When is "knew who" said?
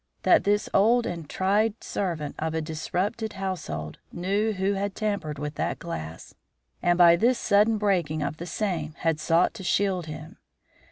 4.11-4.73